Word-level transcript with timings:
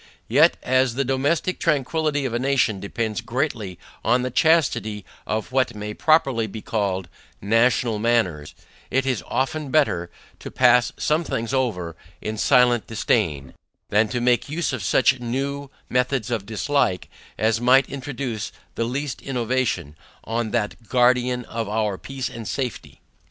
Yet, 0.27 0.57
as 0.63 0.95
the 0.95 1.05
domestic 1.05 1.59
tranquillity 1.59 2.25
of 2.25 2.33
a 2.33 2.39
nation, 2.39 2.79
depends 2.79 3.21
greatly, 3.21 3.77
on 4.03 4.23
the 4.23 4.31
CHASTITY 4.31 5.05
of 5.27 5.51
what 5.51 5.75
may 5.75 5.93
properly 5.93 6.47
be 6.47 6.63
called 6.63 7.07
NATIONAL 7.39 7.99
MANNERS, 7.99 8.55
it 8.89 9.05
is 9.05 9.23
often 9.27 9.69
better, 9.69 10.09
to 10.39 10.49
pass 10.49 10.91
some 10.97 11.23
things 11.23 11.53
over 11.53 11.95
in 12.19 12.35
silent 12.39 12.87
disdain, 12.87 13.53
than 13.89 14.07
to 14.07 14.19
make 14.19 14.49
use 14.49 14.73
of 14.73 14.81
such 14.81 15.19
new 15.19 15.69
methods 15.87 16.31
of 16.31 16.47
dislike, 16.47 17.07
as 17.37 17.61
might 17.61 17.87
introduce 17.87 18.51
the 18.73 18.85
least 18.85 19.21
innovation, 19.21 19.95
on 20.23 20.49
that 20.49 20.87
guardian 20.89 21.45
of 21.45 21.69
our 21.69 21.99
peace 21.99 22.27
and 22.27 22.47
safety. 22.47 23.01